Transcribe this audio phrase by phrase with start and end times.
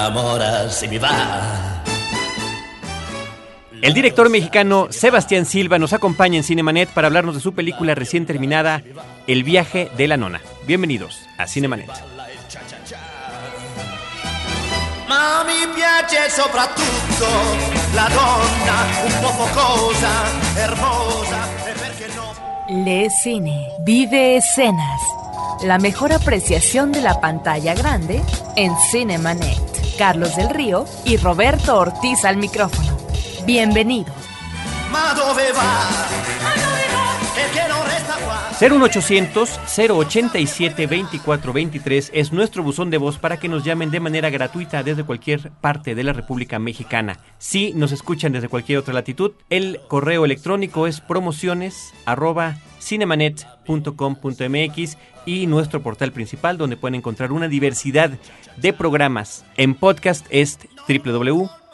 [0.00, 1.82] enamora me va.
[3.82, 8.26] El director mexicano Sebastián Silva nos acompaña en Cinemanet para hablarnos de su película recién
[8.26, 8.82] terminada,
[9.26, 10.40] El viaje de la nona.
[10.66, 11.88] Bienvenidos a Cinemanet.
[15.08, 17.26] Ma mi piace soprattutto
[17.94, 20.10] la donna un po' focosa,
[20.56, 25.19] hermosa e perché no Lee cine, vive escenas.
[25.62, 28.22] La mejor apreciación de la pantalla grande
[28.56, 29.60] en Cinemanet.
[29.98, 32.96] Carlos del Río y Roberto Ortiz al micrófono.
[33.44, 34.14] Bienvenidos.
[38.60, 38.68] Ma dove va?
[38.68, 39.00] Perché non resta qua?
[39.30, 44.82] 01800 087 2423 es nuestro buzón de voz para que nos llamen de manera gratuita
[44.82, 47.18] desde cualquier parte de la República Mexicana.
[47.38, 55.46] Si nos escuchan desde cualquier otra latitud, el correo electrónico es promociones arroba cinemanet.com.mx y
[55.46, 58.10] nuestro portal principal donde pueden encontrar una diversidad
[58.56, 59.44] de programas.
[59.56, 60.58] En podcast es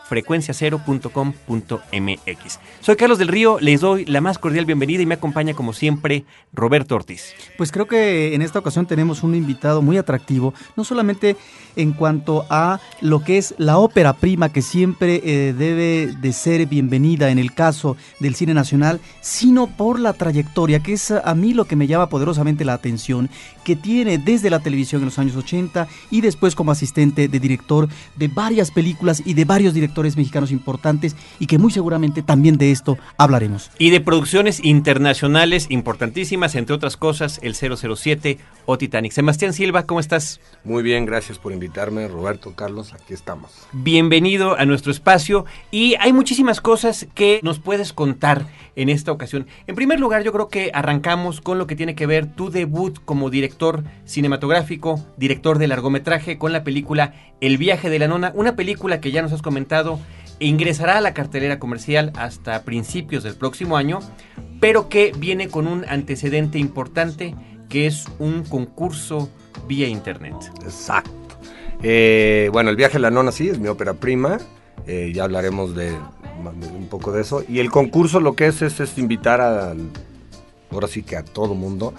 [0.08, 2.58] www.frecuenciacero.com.mx.
[2.80, 6.24] Soy Carlos del Río, les doy la más cordial bienvenida y me acompaña como siempre
[6.52, 7.34] Roberto Ortiz.
[7.56, 11.36] Pues creo que en esta ocasión tenemos un invitado muy atractivo, no solamente
[11.76, 16.66] en cuanto a lo que es la ópera prima que siempre eh, debe de ser
[16.66, 21.54] bienvenida en el caso del cine nacional, sino por la trayectoria, que es a mí
[21.54, 23.28] lo que me llama poderosamente la atención,
[23.64, 27.88] que tiene desde la televisión en los años 80 y después como asistente de director
[28.16, 32.70] de varias películas y de varios directores mexicanos importantes y que muy seguramente también de
[32.70, 33.70] esto hablaremos.
[33.78, 39.12] Y de producciones internacionales importantísimas, entre otras cosas, el 007 o Titanic.
[39.12, 40.40] Sebastián Silva, ¿cómo estás?
[40.64, 43.52] Muy bien, gracias por invitarme, Roberto, Carlos, aquí estamos.
[43.72, 49.46] Bienvenido a nuestro espacio y hay muchísimas cosas que nos puedes contar en esta ocasión.
[49.66, 52.98] En primer lugar, yo creo que arrancamos con lo que tiene que ver tu debut
[53.04, 58.56] como director cinematográfico, director de largometraje con la película El viaje de la nona, una
[58.56, 59.85] película que ya nos has comentado
[60.38, 64.00] ingresará a la cartelera comercial hasta principios del próximo año,
[64.60, 67.34] pero que viene con un antecedente importante
[67.68, 69.30] que es un concurso
[69.66, 70.36] vía internet.
[70.62, 71.10] Exacto.
[71.82, 74.38] Eh, bueno, El viaje a la nona sí, es mi ópera prima,
[74.86, 77.44] eh, ya hablaremos de, de un poco de eso.
[77.48, 79.74] Y el concurso lo que es es, es invitar a,
[80.70, 81.94] ahora sí que a todo mundo,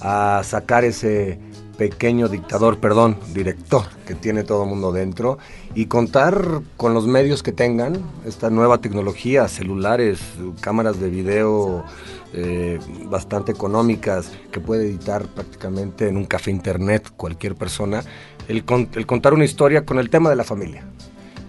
[0.00, 1.38] a sacar ese
[1.78, 5.38] pequeño dictador, perdón, director que tiene todo el mundo dentro
[5.74, 10.20] y contar con los medios que tengan, esta nueva tecnología, celulares,
[10.60, 11.84] cámaras de video
[12.34, 18.02] eh, bastante económicas que puede editar prácticamente en un café internet cualquier persona,
[18.48, 20.84] el, con- el contar una historia con el tema de la familia.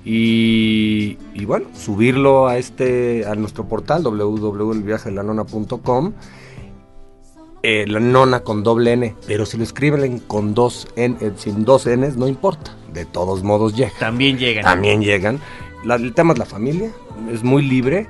[0.06, 6.13] Y, y bueno, subirlo a este a nuestro portal www.elviajedelanona.com
[7.63, 11.65] eh, la nona con doble N, pero si lo escriben con dos N, eh, sin
[11.65, 12.75] dos Ns, no importa.
[12.93, 13.91] De todos modos llega.
[13.99, 14.63] También llegan.
[14.63, 15.39] También llegan.
[15.83, 16.91] La- el tema es la familia,
[17.31, 18.07] es muy libre.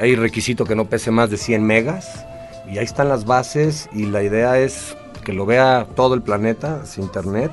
[0.00, 2.24] Hay requisito que no pese más de 100 megas.
[2.70, 6.82] Y ahí están las bases y la idea es que lo vea todo el planeta,
[6.84, 7.50] es internet.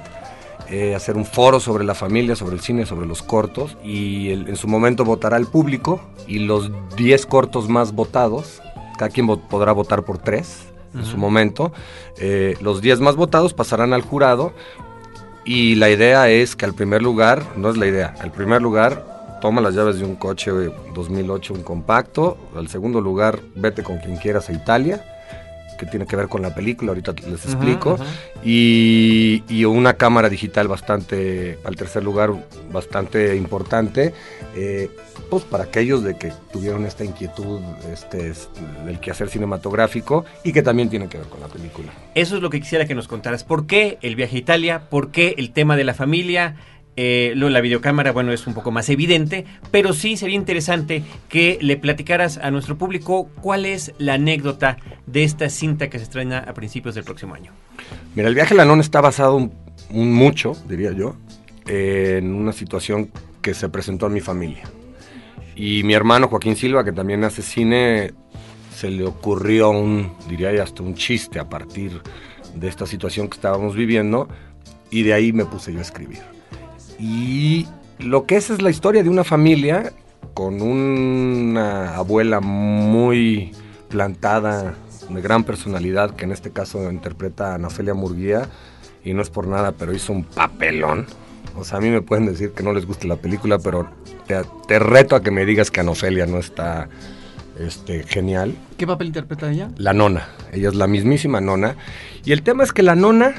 [0.70, 3.78] eh, hacer un foro sobre la familia, sobre el cine, sobre los cortos.
[3.86, 8.62] Y el- en su momento votará el público y los 10 cortos más votados,
[8.98, 11.72] cada quien vo- podrá votar por tres en su momento.
[12.18, 14.54] eh, los 10 más votados pasarán al jurado
[15.46, 19.18] y la idea es que al primer lugar, no es la idea, al primer lugar
[19.42, 22.38] toma las llaves de un coche eh, 2008, un compacto.
[22.56, 25.04] Al segundo lugar, vete con quien quieras a Italia,
[25.78, 27.98] que tiene que ver con la película, ahorita les explico.
[28.44, 32.32] Y, y una cámara digital bastante, al tercer lugar,
[32.72, 34.14] bastante importante.
[34.56, 34.90] eh,
[35.30, 37.60] pues para aquellos de que tuvieron esta inquietud
[37.92, 38.48] este, es-
[38.86, 41.92] del quehacer cinematográfico y que también tiene que ver con la película.
[42.16, 43.44] Eso es lo que quisiera que nos contaras.
[43.44, 44.82] ¿Por qué el viaje a Italia?
[44.90, 46.56] ¿Por qué el tema de la familia?
[47.00, 51.60] Eh, lo la videocámara, bueno, es un poco más evidente, pero sí sería interesante que
[51.62, 56.40] le platicaras a nuestro público cuál es la anécdota de esta cinta que se estrena
[56.40, 57.52] a principios del próximo año.
[58.16, 59.52] Mira, el viaje a la está basado
[59.92, 61.16] mucho, diría yo,
[61.68, 63.12] en una situación
[63.44, 64.64] que se presentó en mi familia.
[65.56, 68.14] Y mi hermano Joaquín Silva, que también hace cine,
[68.76, 72.02] se le ocurrió un, diría yo, hasta un chiste a partir
[72.56, 74.28] de esta situación que estábamos viviendo,
[74.90, 76.37] y de ahí me puse yo a escribir.
[77.00, 77.68] Y
[78.00, 79.94] lo que es es la historia de una familia
[80.34, 83.52] con una abuela muy
[83.90, 84.76] plantada,
[85.10, 88.50] de gran personalidad, que en este caso interpreta a Ofelia Murguía,
[89.04, 91.08] y no es por nada, pero hizo un papelón.
[91.56, 93.90] O sea, a mí me pueden decir que no les guste la película, pero
[94.28, 94.36] te,
[94.68, 96.90] te reto a que me digas que Ana Ofelia no está
[97.60, 98.54] este, genial.
[98.78, 99.72] ¿Qué papel interpreta ella?
[99.78, 101.76] La nona, ella es la mismísima nona.
[102.26, 103.34] Y el tema es que la nona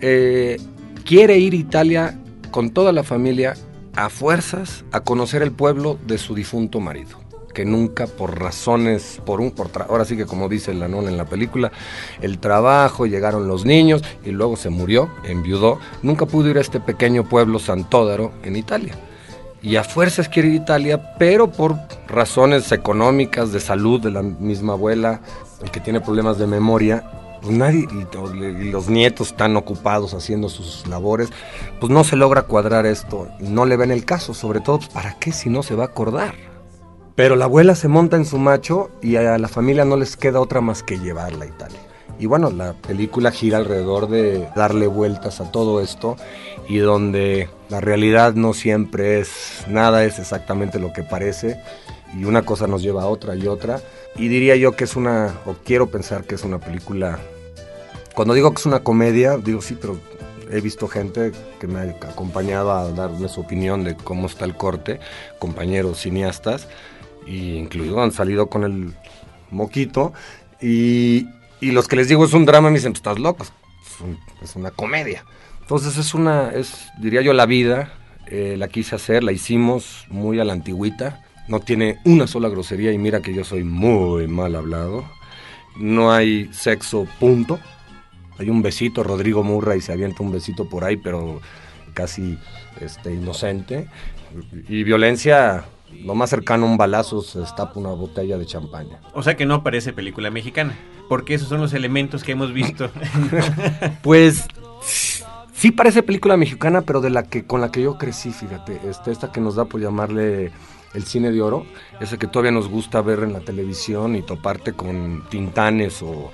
[0.00, 0.58] eh,
[1.04, 2.18] quiere ir a Italia
[2.50, 3.54] con toda la familia
[3.94, 7.26] a fuerzas a conocer el pueblo de su difunto marido
[7.56, 11.24] que nunca por razones, por un, por ahora sí que como dice Lanón en la
[11.24, 11.72] película,
[12.20, 16.80] el trabajo, llegaron los niños y luego se murió, enviudó, nunca pudo ir a este
[16.80, 18.94] pequeño pueblo Santódaro en Italia.
[19.62, 21.76] Y a fuerzas quiere ir a Italia, pero por
[22.08, 25.22] razones económicas, de salud de la misma abuela,
[25.62, 27.04] el que tiene problemas de memoria,
[27.46, 31.30] pues nadie, y, los nietos están ocupados haciendo sus labores,
[31.80, 35.16] pues no se logra cuadrar esto, no le ven el caso, sobre todo, pues, ¿para
[35.18, 36.34] qué si no se va a acordar?
[37.14, 40.40] Pero la abuela se monta en su macho y a la familia no les queda
[40.40, 41.78] otra más que llevarla a Italia.
[42.18, 46.16] Y bueno, la película gira alrededor de darle vueltas a todo esto
[46.68, 51.60] y donde la realidad no siempre es, nada es exactamente lo que parece
[52.18, 53.80] y una cosa nos lleva a otra y otra.
[54.16, 57.18] Y diría yo que es una, o quiero pensar que es una película,
[58.16, 59.98] cuando digo que es una comedia, digo sí, pero
[60.50, 64.56] he visto gente que me ha acompañado a darme su opinión de cómo está el
[64.56, 65.00] corte,
[65.38, 66.66] compañeros cineastas,
[67.26, 68.94] y incluido han salido con el
[69.50, 70.14] moquito
[70.62, 71.28] y,
[71.60, 73.44] los que les digo es un drama me dicen, estás loco,
[74.40, 75.26] es, una comedia.
[75.60, 77.92] Entonces es una, es, diría yo, la vida,
[78.28, 82.92] eh, la quise hacer, la hicimos muy a la antigüita, no tiene una sola grosería
[82.92, 85.04] y mira que yo soy muy mal hablado,
[85.76, 87.60] no hay sexo, punto.
[88.38, 91.40] Hay un besito, Rodrigo Murra y se avienta un besito por ahí, pero
[91.94, 92.38] casi
[92.80, 93.88] este, inocente.
[94.68, 95.64] Y violencia,
[96.04, 99.00] lo más cercano a un balazo se destapa una botella de champaña.
[99.14, 100.76] O sea que no parece película mexicana,
[101.08, 102.90] porque esos son los elementos que hemos visto.
[104.02, 104.46] pues
[105.54, 109.10] sí parece película mexicana, pero de la que con la que yo crecí, fíjate, este,
[109.10, 110.52] esta que nos da por llamarle
[110.94, 111.66] el cine de oro,
[112.00, 116.30] ese que todavía nos gusta ver en la televisión y toparte con Tintanes o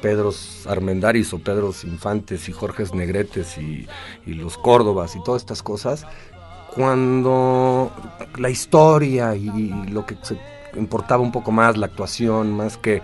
[0.00, 3.86] Pedros Armendaris o Pedros Infantes y Jorges Negretes y,
[4.26, 6.06] los Córdobas y todas estas cosas,
[6.74, 7.90] cuando
[8.36, 9.48] la historia y,
[9.90, 10.38] lo que se
[10.76, 13.02] importaba un poco más, la actuación, más que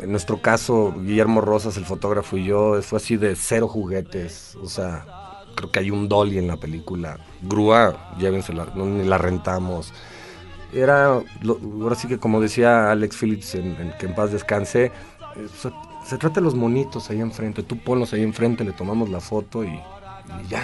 [0.00, 4.56] en nuestro caso, Guillermo Rosas, el fotógrafo y yo, fue así de cero juguetes.
[4.62, 5.04] O sea,
[5.54, 7.18] creo que hay un dolly en la película.
[7.42, 9.92] Grúa, llévensela, no, ni la rentamos.
[10.72, 14.90] Era, ahora sí que como decía Alex Phillips, en, que en paz descanse,
[15.36, 15.48] eh,
[16.04, 17.62] se, trata de los monitos ahí enfrente.
[17.62, 19.80] Tú ponlos ahí enfrente, le tomamos la foto y
[20.48, 20.62] ya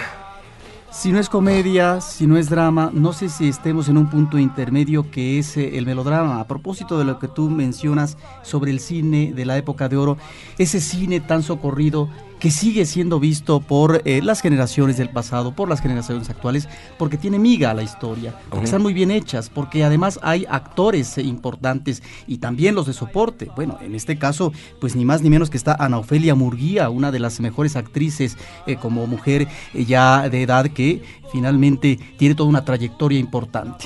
[0.91, 4.37] si no es comedia, si no es drama, no sé si estemos en un punto
[4.37, 6.41] intermedio que es eh, el melodrama.
[6.41, 10.17] A propósito de lo que tú mencionas sobre el cine de la época de oro,
[10.57, 12.09] ese cine tan socorrido
[12.41, 16.67] que sigue siendo visto por eh, las generaciones del pasado, por las generaciones actuales,
[16.97, 21.19] porque tiene miga a la historia, porque están muy bien hechas, porque además hay actores
[21.19, 23.51] eh, importantes y también los de soporte.
[23.55, 27.11] Bueno, en este caso, pues ni más ni menos que está Ana Ofelia Murguía, una
[27.11, 28.35] de las mejores actrices
[28.65, 33.85] eh, como mujer ya de edad que finalmente tiene toda una trayectoria importante.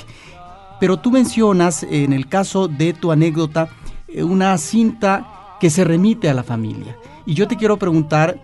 [0.80, 3.68] Pero tú mencionas en el caso de tu anécdota
[4.14, 6.96] una cinta que se remite a la familia.
[7.24, 8.40] Y yo te quiero preguntar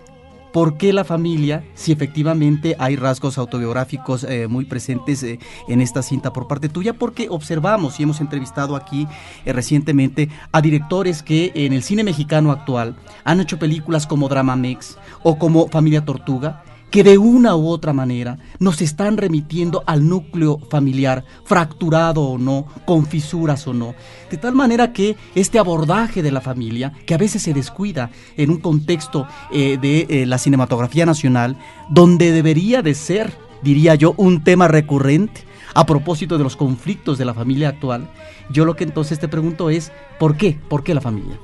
[0.52, 6.02] por qué la familia, si efectivamente hay rasgos autobiográficos eh, muy presentes eh, en esta
[6.02, 9.08] cinta por parte tuya, porque observamos y hemos entrevistado aquí
[9.44, 14.56] eh, recientemente a directores que en el cine mexicano actual han hecho películas como Drama
[14.56, 20.06] Mex o como Familia Tortuga que de una u otra manera nos están remitiendo al
[20.06, 23.94] núcleo familiar, fracturado o no, con fisuras o no.
[24.30, 28.50] De tal manera que este abordaje de la familia, que a veces se descuida en
[28.50, 31.56] un contexto eh, de eh, la cinematografía nacional,
[31.88, 33.32] donde debería de ser,
[33.62, 38.10] diría yo, un tema recurrente, a propósito de los conflictos de la familia actual,
[38.50, 40.58] yo lo que entonces te pregunto es, ¿por qué?
[40.68, 41.38] ¿Por qué la familia?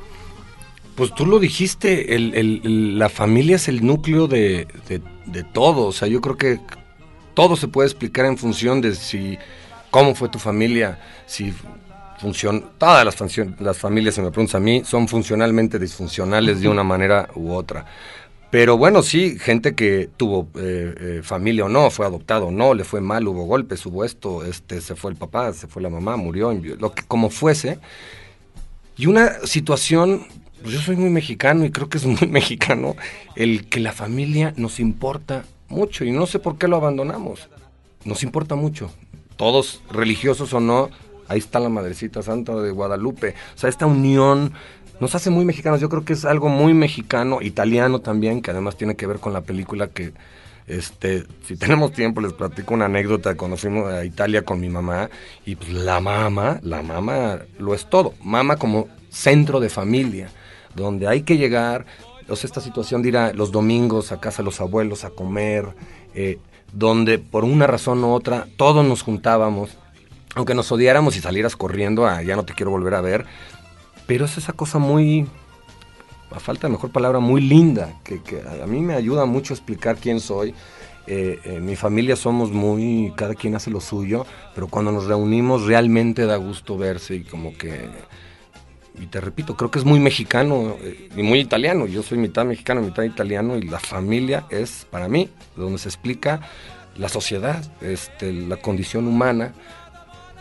[0.95, 4.67] Pues tú lo dijiste, la familia es el núcleo de,
[5.53, 5.87] todo.
[5.87, 6.61] O sea, yo creo que
[7.35, 9.39] todo se puede explicar en función de si
[9.91, 11.55] cómo fue tu familia, si
[12.19, 12.63] funciona.
[12.79, 17.29] Todas las, las familias, si me preguntas a mí, son funcionalmente disfuncionales de una manera
[17.35, 17.87] u otra.
[18.51, 22.73] Pero bueno, sí, gente que tuvo eh, eh, familia o no, fue adoptado o no,
[22.73, 25.91] le fue mal, hubo golpes, hubo esto, este, se fue el papá, se fue la
[25.91, 27.79] mamá, murió, lo que como fuese.
[28.97, 30.27] Y una situación
[30.63, 32.97] pues yo soy muy mexicano y creo que es muy mexicano
[33.37, 37.49] el que la familia nos importa mucho y no sé por qué lo abandonamos.
[38.05, 38.91] Nos importa mucho.
[39.37, 40.91] Todos, religiosos o no,
[41.29, 43.35] ahí está la Madrecita Santa de Guadalupe.
[43.55, 44.53] O sea, esta unión
[45.01, 45.81] nos hace muy mexicanos.
[45.81, 49.33] Yo creo que es algo muy mexicano, italiano también, que además tiene que ver con
[49.33, 50.13] la película que,
[50.67, 55.09] este, si tenemos tiempo les platico una anécdota cuando fuimos a Italia con mi mamá
[55.47, 58.15] y pues la mamá, la mamá lo es todo.
[58.23, 60.31] Mamá como centro de familia
[60.79, 61.87] donde hay que llegar,
[62.29, 65.11] o sea, esta situación de ir a los domingos a casa de los abuelos a
[65.11, 65.75] comer,
[66.15, 66.39] eh,
[66.73, 69.77] donde por una razón u otra todos nos juntábamos,
[70.35, 73.25] aunque nos odiáramos y salieras corriendo a ya no te quiero volver a ver,
[74.07, 75.27] pero es esa cosa muy,
[76.31, 78.21] a falta de mejor palabra, muy linda, que,
[78.63, 80.55] a mí me ayuda mucho a explicar quién soy.
[81.11, 85.65] Eh, en mi familia somos muy, cada quien hace lo suyo, pero cuando nos reunimos
[85.65, 87.89] realmente da gusto verse y como que,
[89.01, 91.87] y te repito, creo que es muy mexicano eh, y muy italiano.
[91.87, 96.41] Yo soy mitad mexicano, mitad italiano y la familia es para mí donde se explica
[96.97, 99.53] la sociedad, este, la condición humana.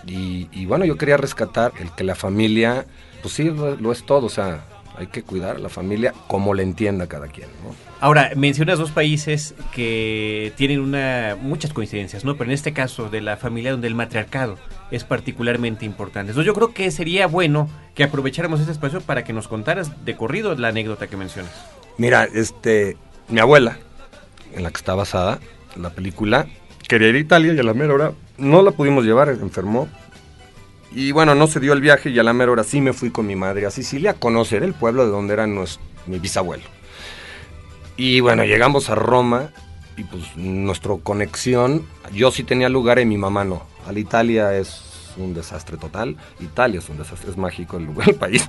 [0.05, 2.85] Y, y bueno, yo quería rescatar el que la familia,
[3.21, 4.65] pues sí, lo, es todo, o sea,
[4.97, 7.75] hay que cuidar a la familia como le entienda cada quien, ¿no?
[7.99, 12.37] Ahora, mencionas dos países que tienen una, muchas coincidencias, ¿no?
[12.37, 14.57] Pero en este caso de la familia donde el matriarcado
[14.91, 16.31] es particularmente importante.
[16.31, 20.15] Entonces yo creo que sería bueno que aprovecháramos este espacio para que nos contaras de
[20.15, 21.51] corrido la anécdota que mencionas.
[21.97, 22.97] Mira, este,
[23.29, 23.77] mi abuela,
[24.53, 25.39] en la que está basada
[25.75, 26.47] la película,
[26.87, 29.87] quería ir a Italia y a la mera hora no la pudimos llevar, enfermó.
[30.91, 33.09] Y bueno, no se dio el viaje y a la mera hora sí me fui
[33.09, 36.63] con mi madre a Sicilia a conocer el pueblo de donde era nuestro, mi bisabuelo.
[37.97, 39.49] Y bueno, llegamos a Roma
[39.97, 43.63] y pues nuestra conexión, yo sí tenía lugar y mi mamá no.
[43.87, 44.81] Al Italia es
[45.17, 48.47] un desastre total, Italia es un desastre, es mágico el lugar, el país.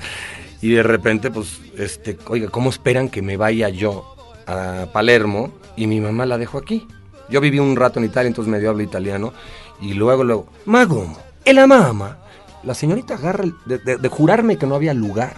[0.61, 4.17] Y de repente, pues, este, oiga, ¿cómo esperan que me vaya yo
[4.47, 6.87] a Palermo y mi mamá la dejo aquí?
[7.29, 9.33] Yo viví un rato en Italia, entonces medio hablo italiano.
[9.81, 12.19] Y luego, luego, Mago, ¿e la mamá?
[12.65, 15.35] La señorita agarra, de, jurarme que no había lugar,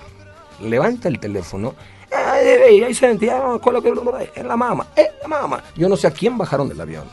[0.63, 1.75] levanta el teléfono.
[2.11, 3.91] "Eh, ahí sentiamo quello che
[4.35, 5.63] è la mamá, è la mamá.
[5.77, 7.05] Yo no sé a quién bajaron del avión.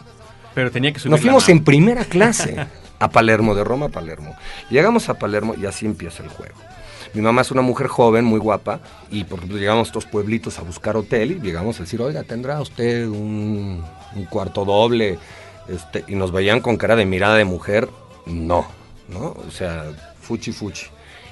[0.58, 2.66] Pero tenía que subir Nos fuimos en primera clase
[2.98, 4.36] a Palermo, de Roma a Palermo.
[4.72, 6.56] Llegamos a Palermo y así empieza el juego.
[7.14, 8.80] Mi mamá es una mujer joven, muy guapa,
[9.12, 12.24] y por ejemplo llegamos a estos pueblitos a buscar hotel y llegamos a decir, oiga,
[12.24, 13.84] ¿tendrá usted un,
[14.16, 15.20] un cuarto doble?
[15.70, 17.88] Este, y nos veían con cara de mirada de mujer,
[18.26, 18.66] no,
[19.10, 19.36] ¿no?
[19.48, 19.84] O sea,
[20.20, 20.88] fuchi fuchi.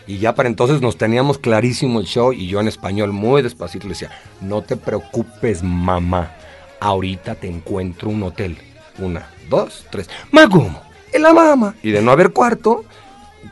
[0.05, 3.87] Y ya para entonces nos teníamos clarísimo el show y yo en español muy despacito
[3.87, 6.35] le decía, no te preocupes mamá,
[6.79, 8.55] ahorita te encuentro un hotel.
[8.97, 10.09] Una, dos, tres.
[10.31, 11.75] Magumo, en la mamá.
[11.83, 12.85] Y de no haber cuarto,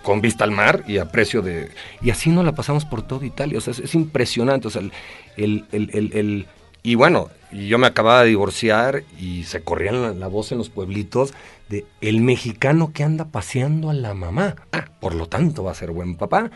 [0.01, 1.71] con vista al mar y a precio de...
[2.01, 3.57] Y así nos la pasamos por toda Italia.
[3.57, 4.67] O sea, es, es impresionante.
[4.67, 4.91] O sea, el,
[5.71, 6.47] el, el,
[6.81, 10.69] Y bueno, yo me acababa de divorciar y se corría la, la voz en los
[10.69, 11.33] pueblitos
[11.69, 14.55] de el mexicano que anda paseando a la mamá.
[14.71, 16.51] Ah, por lo tanto va a ser buen papá.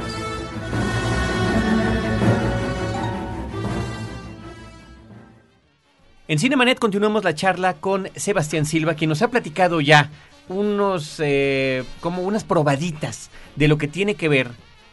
[6.28, 10.10] En Cinemanet continuamos la charla con Sebastián Silva, quien nos ha platicado ya
[10.48, 14.50] unos, eh, como unas probaditas de lo que tiene que ver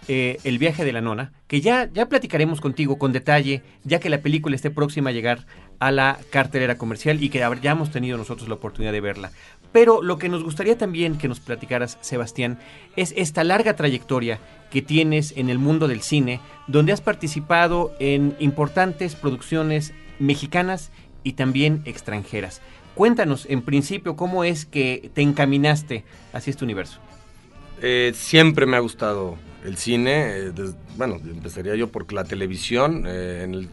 [0.07, 4.09] eh, el viaje de la nona, que ya, ya platicaremos contigo con detalle, ya que
[4.09, 5.45] la película esté próxima a llegar
[5.79, 9.31] a la cartelera comercial y que hayamos tenido nosotros la oportunidad de verla.
[9.71, 12.57] Pero lo que nos gustaría también que nos platicaras, Sebastián,
[12.95, 14.39] es esta larga trayectoria
[14.71, 20.91] que tienes en el mundo del cine, donde has participado en importantes producciones mexicanas
[21.23, 22.61] y también extranjeras.
[22.95, 26.99] Cuéntanos, en principio, cómo es que te encaminaste hacia este universo.
[27.81, 30.29] Eh, siempre me ha gustado el cine.
[30.37, 33.67] eh, des- bueno, empezaría yo porque la televisión, eh,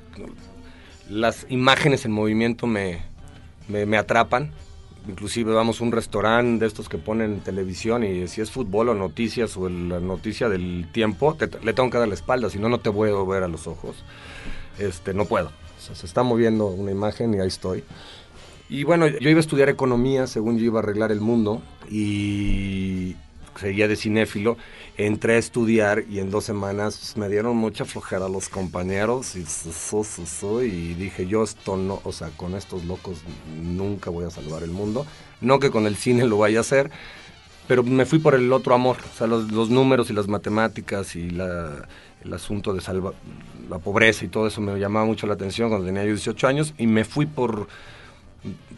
[1.08, 3.00] las imágenes en movimiento me,
[3.68, 4.52] me, atrapan.
[5.08, 8.94] Inclusive vamos a un restaurante de estos que ponen televisión y si es fútbol o
[8.94, 12.58] noticias o el- la noticia del tiempo, te- le tengo que dar la espalda, si
[12.58, 13.96] no, no te puedo ver a los ojos.
[14.78, 15.50] Este, no puedo.
[15.78, 17.84] Se está moviendo una imagen y ahí estoy.
[18.70, 23.14] Y bueno, yo iba a estudiar economía, según yo iba a arreglar el mundo, y
[23.56, 24.56] seguía de cinéfilo.
[24.96, 29.44] Entré a estudiar y en dos semanas pues, me dieron mucha flojera los compañeros y,
[29.44, 33.22] su, su, y dije, yo esto no, o sea, con estos locos
[33.62, 35.06] nunca voy a salvar el mundo.
[35.40, 36.90] No que con el cine lo vaya a hacer,
[37.66, 41.28] pero me fui por el otro amor, o sea, los, números y las matemáticas y
[41.28, 43.12] el asunto de salva,
[43.70, 46.74] la pobreza y todo eso me llamaba mucho la atención cuando tenía yo 18 años
[46.76, 47.68] y me fui por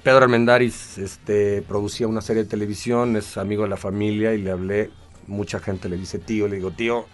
[0.02, 4.52] Pedro Armendáriz este, producía una serie de televisión, es amigo de la familia y le
[4.52, 4.90] hablé,
[5.26, 7.06] mucha gente le dice tío, le digo tío,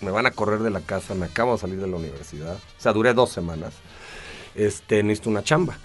[0.00, 2.80] me van a correr de la casa, me acabo de salir de la universidad, o
[2.80, 3.74] sea, duré dos semanas,
[4.54, 5.78] este, necesito una chamba.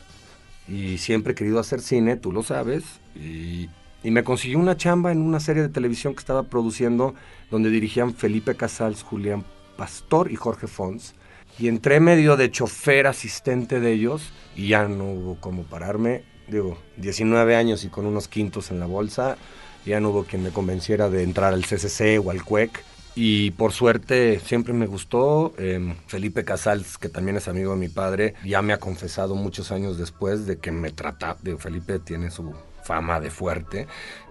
[0.68, 2.84] Y siempre he querido hacer cine, tú lo sabes,
[3.16, 3.70] y,
[4.04, 7.14] y me consiguió una chamba en una serie de televisión que estaba produciendo
[7.52, 9.46] donde dirigían Felipe Casals, Julián
[9.78, 11.14] Pastor y Jorge Fons.
[11.60, 16.24] Y entré medio de chofer asistente de ellos y ya no hubo como pararme.
[16.48, 19.38] Digo, 19 años y con unos quintos en la bolsa,
[19.86, 22.84] ya no hubo quien me convenciera de entrar al CCC o al CUEC.
[23.16, 25.54] Y por suerte siempre me gustó.
[25.58, 29.72] eh, Felipe Casals, que también es amigo de mi padre, ya me ha confesado muchos
[29.72, 31.38] años después de que me trataba.
[31.42, 33.88] Digo, Felipe tiene su fama de fuerte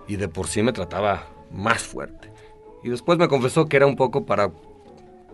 [0.07, 2.31] y de por sí me trataba más fuerte.
[2.85, 4.53] Y después me confesó que era un poco para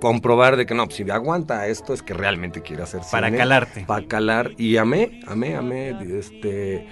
[0.03, 3.39] comprobar de que no, pues, si aguanta esto es que realmente quiere hacer Para cine.
[3.39, 3.85] calarte.
[3.87, 4.51] Para calar.
[4.59, 5.91] Y amé, amé, amé.
[6.19, 6.87] Este,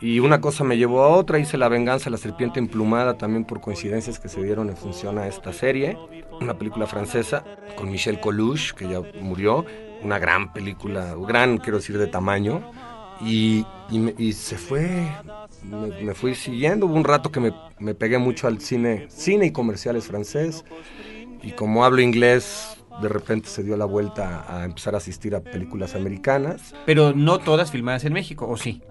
[0.00, 1.38] y una cosa me llevó a otra.
[1.38, 5.28] Hice La venganza la serpiente emplumada también por coincidencias que se dieron en función a
[5.28, 5.96] esta serie.
[6.40, 7.44] Una película francesa
[7.76, 9.64] con Michel Coluche, que ya murió.
[10.02, 12.68] Una gran película, gran, quiero decir, de tamaño.
[13.20, 15.08] Y, y, me- y se fue,
[15.62, 16.84] me, me fui siguiendo.
[16.84, 20.64] Hubo un rato que me, me pegué mucho al cine, cine y comerciales francés.
[21.46, 25.40] Y como hablo inglés, de repente se dio la vuelta a empezar a asistir a
[25.40, 26.74] películas americanas.
[26.86, 28.82] Pero no todas filmadas en México, ¿o sí?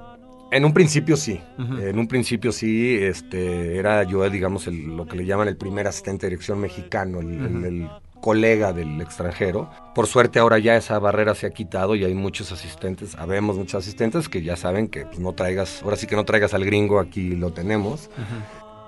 [0.51, 1.77] En un principio sí, Ujú.
[1.79, 5.85] en un principio sí, este, era yo, digamos, el- lo que le llaman el primer
[5.87, 7.65] asistente de dirección mexicano, el, el- Ujú.
[7.65, 7.89] el
[8.21, 9.69] colega del extranjero.
[9.93, 13.83] Por suerte ahora ya esa barrera se ha quitado y hay muchos asistentes, habemos muchos
[13.83, 16.99] asistentes que ya saben que pues, no traigas, ahora sí que no traigas al gringo,
[16.99, 18.09] aquí lo tenemos.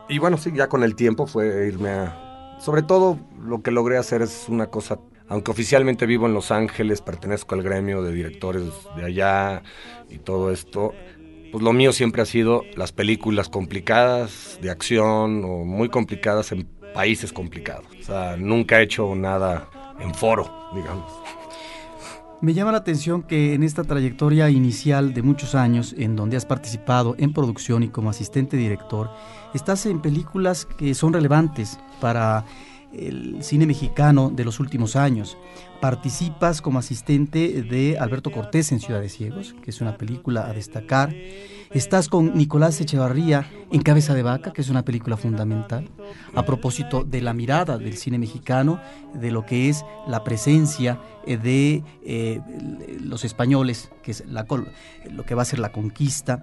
[0.07, 2.23] Y bueno, sí, ya con el tiempo fue irme a...
[2.59, 7.01] Sobre todo lo que logré hacer es una cosa, aunque oficialmente vivo en Los Ángeles,
[7.01, 8.63] pertenezco al gremio de directores
[8.95, 9.63] de allá
[10.09, 10.93] y todo esto,
[11.51, 16.67] pues lo mío siempre ha sido las películas complicadas de acción o muy complicadas en
[16.93, 17.85] países complicados.
[17.99, 21.11] O sea, nunca he hecho nada en foro, digamos.
[22.39, 26.45] Me llama la atención que en esta trayectoria inicial de muchos años, en donde has
[26.45, 29.09] participado en producción y como asistente director,
[29.55, 32.45] estás en películas que son relevantes para
[32.93, 35.35] el cine mexicano de los últimos años.
[35.81, 40.53] Participas como asistente de Alberto Cortés en Ciudad de Ciegos, que es una película a
[40.53, 41.15] destacar.
[41.71, 45.89] Estás con Nicolás Echevarría en Cabeza de Vaca, que es una película fundamental,
[46.33, 48.79] a propósito de la mirada del cine mexicano,
[49.13, 52.41] de lo que es la presencia eh, de eh,
[53.01, 54.45] los españoles, que es la,
[55.11, 56.41] lo que va a ser la conquista.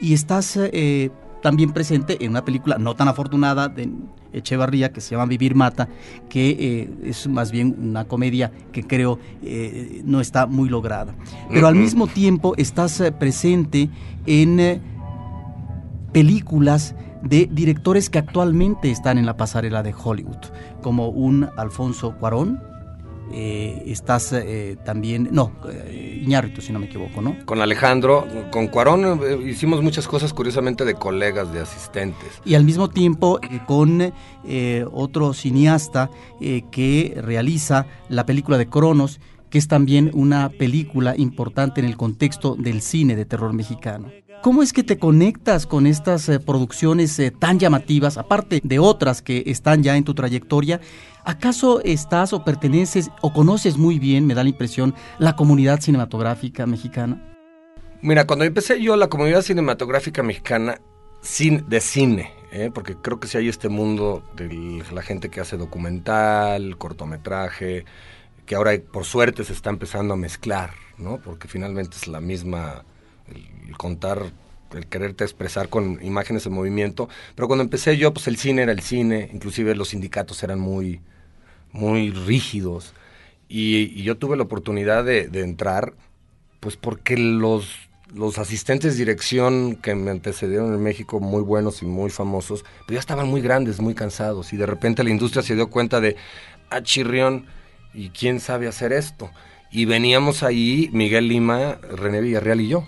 [0.00, 1.10] Y estás eh,
[1.42, 3.90] también presente en una película no tan afortunada de
[4.32, 5.88] Echevarría que se llama Vivir Mata,
[6.30, 11.14] que eh, es más bien una comedia que creo eh, no está muy lograda.
[11.50, 13.90] Pero al mismo tiempo estás eh, presente
[14.24, 14.80] en eh,
[16.12, 20.38] películas de directores que actualmente están en la pasarela de Hollywood,
[20.80, 22.71] como un Alfonso Cuarón.
[23.32, 27.36] Eh, estás eh, también, no, eh, Iñárritu, si no me equivoco, ¿no?
[27.44, 32.28] Con Alejandro, con Cuarón eh, hicimos muchas cosas curiosamente de colegas, de asistentes.
[32.44, 34.12] y al mismo tiempo con
[34.92, 36.10] otro cineasta
[36.70, 42.56] que realiza la película de Cronos, que es también una película importante en el contexto
[42.56, 44.10] del cine de terror mexicano.
[44.42, 49.82] ¿Cómo es que te conectas con estas producciones tan llamativas, aparte de otras que están
[49.84, 50.80] ya en tu trayectoria?
[51.24, 56.66] ¿Acaso estás o perteneces o conoces muy bien, me da la impresión, la comunidad cinematográfica
[56.66, 57.22] mexicana?
[58.00, 60.80] Mira, cuando empecé yo la comunidad cinematográfica mexicana
[61.22, 62.70] cin- de cine, ¿eh?
[62.74, 67.84] porque creo que si hay este mundo de la gente que hace documental, cortometraje,
[68.44, 71.18] que ahora por suerte se está empezando a mezclar, ¿no?
[71.18, 72.84] Porque finalmente es la misma,
[73.68, 74.32] el contar
[74.74, 77.08] el quererte expresar con imágenes en movimiento.
[77.34, 81.00] Pero cuando empecé yo, pues el cine era el cine, inclusive los sindicatos eran muy,
[81.72, 82.94] muy rígidos.
[83.48, 85.94] Y, yo tuve la oportunidad de, entrar,
[86.60, 87.68] pues porque los,
[88.14, 92.94] los asistentes de dirección que me antecedieron en México, muy buenos y muy famosos, pues
[92.94, 94.52] ya estaban muy grandes, muy cansados.
[94.52, 96.16] Y de repente la industria se dio cuenta de,
[96.70, 97.46] ah, chirrión,
[97.92, 99.30] ¿y quién sabe hacer esto?
[99.70, 102.86] Y veníamos ahí, Miguel Lima, René Villarreal y yo,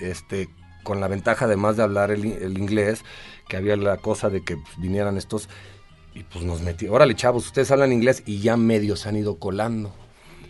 [0.00, 0.48] este,
[0.82, 3.04] con la ventaja además de hablar el, el inglés,
[3.48, 5.48] que había la cosa de que pues, vinieran estos,
[6.14, 9.36] y pues nos metí, órale chavos, ustedes hablan inglés y ya medios se han ido
[9.36, 9.92] colando.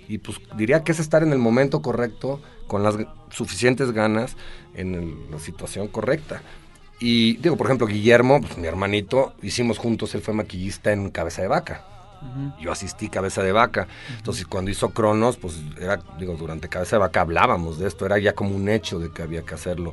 [0.09, 2.97] Y pues diría que es estar en el momento correcto, con las
[3.31, 4.37] suficientes ganas,
[4.75, 6.43] en el- la situación correcta.
[7.01, 11.43] Y digo, por ejemplo, Guillermo, pues, mi hermanito, hicimos juntos, él fue maquillista en Cabeza
[11.43, 11.87] de Vaca.
[12.61, 13.89] Yo asistí Cabeza de Vaca.
[14.17, 18.17] Entonces, cuando hizo Cronos, pues era, digo, durante Cabeza de Vaca hablábamos de esto, era
[18.19, 19.93] ya como un hecho de que había que hacerlo.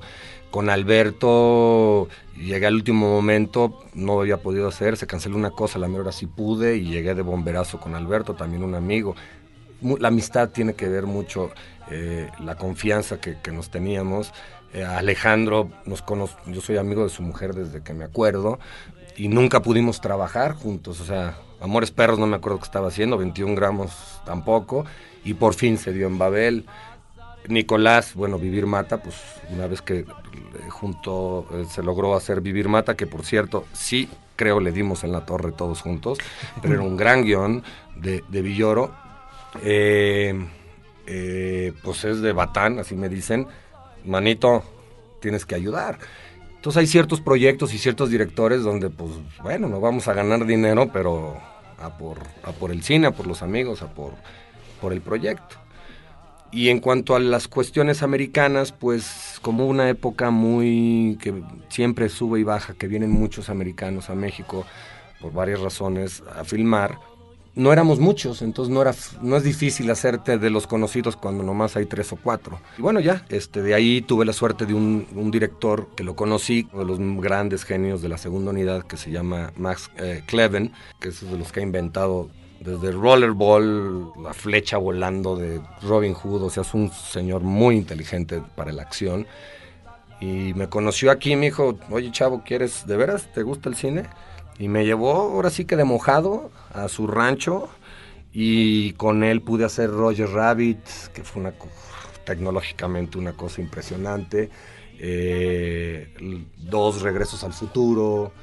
[0.52, 5.88] Con Alberto llegué al último momento, no había podido hacer, se canceló una cosa, la
[5.88, 9.16] mera hora pude y llegué de bomberazo con Alberto, también un amigo.
[9.82, 11.52] La amistad tiene que ver mucho,
[11.92, 14.32] eh, la confianza que, nos teníamos.
[14.74, 18.60] Eh, Alejandro, nos cono- yo soy amigo de su mujer desde que me acuerdo
[19.18, 21.00] y nunca pudimos trabajar juntos.
[21.00, 23.92] O sea, Amores Perros no me acuerdo qué estaba haciendo, 21 gramos
[24.26, 24.86] tampoco.
[25.26, 26.66] Y por fin se dio en Babel.
[27.50, 29.16] Nicolás, bueno, Vivir Mata, pues
[29.50, 30.06] una vez que eh,
[30.70, 35.12] junto eh, se logró hacer Vivir Mata, que por cierto, sí creo le dimos en
[35.12, 36.20] la torre todos juntos,
[36.62, 37.64] pero era un gran guion
[37.96, 38.94] de, Villoro.
[39.64, 40.34] Eh,
[41.84, 43.48] pues es de Batán, así me dicen,
[44.06, 44.64] manito,
[45.20, 45.98] tienes que ayudar.
[46.56, 50.90] Entonces hay ciertos proyectos y ciertos directores donde, pues, bueno, no vamos a ganar dinero,
[50.94, 51.38] pero
[51.80, 54.14] a por, a por el cine, a por los amigos, a por,
[54.80, 55.56] por el proyecto.
[56.52, 62.40] Y en cuanto a las cuestiones americanas, pues como una época muy que siempre sube
[62.40, 64.66] y baja, que vienen muchos americanos a México
[65.22, 66.98] por varias razones a filmar,
[67.56, 71.76] no éramos muchos, entonces no era no es difícil hacerte de los conocidos cuando nomás
[71.76, 72.60] hay tres o cuatro.
[72.78, 76.16] Y bueno, ya, este, de ahí tuve la suerte de un, un director que lo
[76.16, 80.24] conocí, uno de los grandes genios de la segunda unidad, que se llama Max eh,
[80.26, 86.14] Kleven, que es de los que ha inventado desde Rollerball, la flecha volando de Robin
[86.14, 89.26] Hood, o sea, es un señor muy inteligente para la acción.
[90.20, 94.04] Y me conoció aquí me dijo, oye chavo, ¿quieres, de veras, te gusta el cine?
[94.58, 97.70] Y me llevó ahora sí que de mojado a su rancho
[98.34, 100.80] y con él pude hacer Roger Rabbit,
[101.14, 101.54] que fue una,
[102.26, 104.50] tecnológicamente una cosa impresionante.
[105.00, 106.14] Eh,
[106.58, 108.34] dos regresos al futuro.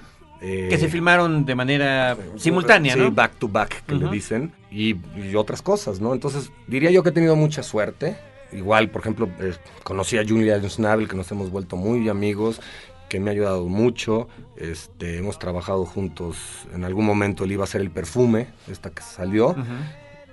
[0.41, 3.11] Eh, Que se filmaron de manera simultánea, sí, ¿no?
[3.11, 6.13] back to back, que le dicen, y, y otras cosas, ¿no?
[6.15, 8.17] Entonces, diría yo que he tenido mucha suerte.
[8.53, 12.61] Igual, por ejemplo, eh, conocí a Julian Schnabel, que nos hemos vuelto muy amigos,
[13.09, 14.29] que me ha ayudado mucho.
[14.57, 16.37] Este, hemos trabajado juntos.
[16.75, 19.55] En algún momento él iba a hacer el perfume, esta que salió.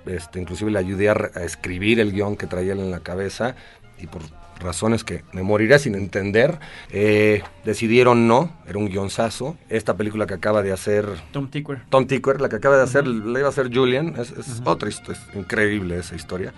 [0.06, 3.54] Este, inclusive le ayudé a, a escribir el guion que traía él en la cabeza
[3.98, 4.22] y por
[4.60, 6.58] razones que me moriré sin entender,
[6.90, 9.56] eh, decidieron no, era un guionzazo.
[9.68, 11.82] Esta película que acaba de hacer Tom Tickwer.
[11.90, 14.88] Tom Tickwer, la que acaba de hacer, la iba a hacer Julian, es, es otra
[14.88, 16.52] historia, es increíble esa historia.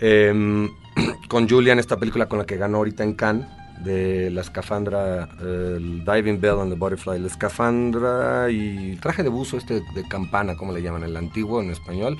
[0.00, 0.68] Em,
[1.28, 3.46] con Julian, esta película con la que ganó ahorita en Cannes,
[3.80, 9.22] de la escafandra, eh, el Diving Bell and the Butterfly, la escafandra y el traje
[9.22, 12.18] de buzo este de campana, como le llaman, el antiguo en español,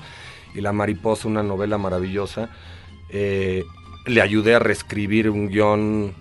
[0.53, 2.49] y La Mariposa, una novela maravillosa.
[3.09, 3.63] Eh,
[4.05, 6.13] le ayudé a reescribir un guion,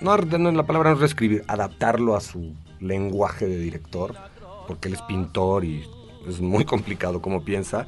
[0.00, 4.14] no, no la palabra no es reescribir, adaptarlo a su lenguaje de director,
[4.66, 5.84] porque él es pintor y
[6.28, 7.86] es muy complicado como piensa.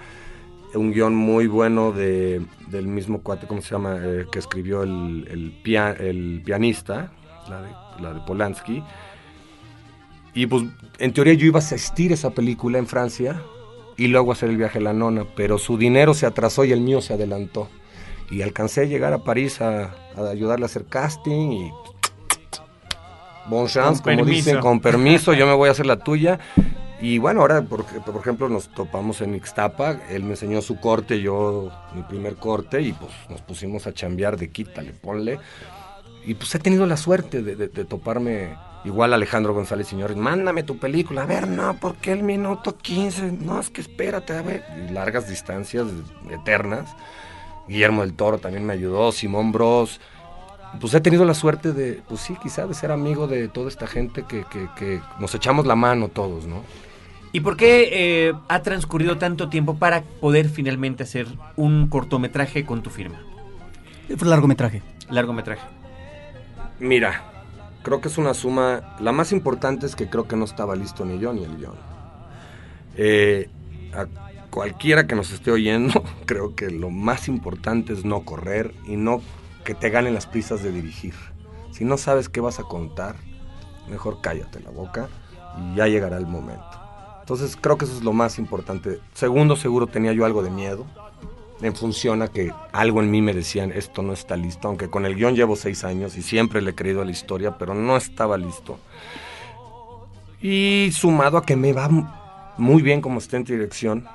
[0.74, 3.98] Un guion muy bueno de, del mismo cuate, ¿cómo se llama?
[4.02, 7.12] Eh, que escribió el, el, el pianista,
[7.48, 7.68] la de,
[8.02, 8.82] la de Polanski.
[10.34, 10.64] Y pues,
[10.98, 13.42] en teoría yo iba a asistir esa película en Francia
[14.04, 16.80] y luego hacer el viaje a la nona, pero su dinero se atrasó y el
[16.80, 17.68] mío se adelantó.
[18.30, 21.70] Y alcancé a llegar a París a, a ayudarle a hacer casting y
[23.48, 24.34] bon chance, Con como permiso.
[24.46, 26.38] dicen, con permiso, yo me voy a hacer la tuya.
[27.00, 31.20] Y bueno, ahora, por, por ejemplo, nos topamos en Ixtapa, él me enseñó su corte,
[31.20, 35.38] yo mi primer corte, y pues nos pusimos a chambear de quítale, ponle.
[36.24, 40.62] Y pues he tenido la suerte de, de- de toparme igual Alejandro González Señores, mándame
[40.62, 44.64] tu película, a ver, no, porque el minuto 15, no, es que espérate, a ver,
[44.88, 45.86] y largas distancias
[46.30, 46.94] eternas.
[47.68, 50.00] Guillermo del Toro también me ayudó, Simón Bros.
[50.80, 53.86] Pues he tenido la suerte de, pues sí, quizá de ser amigo de toda esta
[53.86, 56.62] gente que, que- que nos echamos la mano todos, ¿no?
[57.30, 57.88] ¿Y por qué
[58.28, 63.20] eh, ha transcurrido tanto tiempo para poder finalmente hacer un cortometraje con tu firma?
[64.18, 64.82] Fue largometraje.
[65.08, 65.62] Largometraje.
[66.78, 67.22] Mira,
[67.82, 68.96] creo que es una suma.
[69.00, 71.74] La más importante es que creo que no estaba listo ni yo ni el guion.
[72.96, 73.48] Eh,
[73.92, 74.06] a
[74.50, 79.22] cualquiera que nos esté oyendo, creo que lo más importante es no correr y no
[79.64, 81.14] que te ganen las prisas de dirigir.
[81.72, 83.16] Si no sabes qué vas a contar,
[83.88, 85.08] mejor cállate la boca
[85.58, 86.64] y ya llegará el momento.
[87.20, 89.00] Entonces creo que eso es lo más importante.
[89.14, 90.86] Segundo, seguro tenía yo algo de miedo
[91.62, 95.06] en función a que algo en mí me decían, esto no está listo, aunque con
[95.06, 97.96] el guion llevo seis años y siempre le he creído a la historia, pero no
[97.96, 98.78] estaba listo.
[100.40, 101.88] Y sumado a que me va
[102.58, 104.06] muy bien como asistente de dirección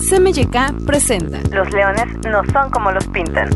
[0.09, 3.49] CMYK presenta Los leones no son como los pintan.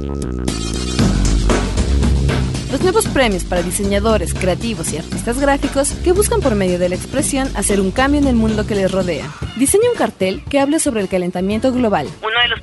[2.71, 6.95] Los nuevos premios para diseñadores, creativos y artistas gráficos que buscan por medio de la
[6.95, 9.25] expresión hacer un cambio en el mundo que les rodea.
[9.55, 12.07] Diseña un cartel que hable sobre el calentamiento global.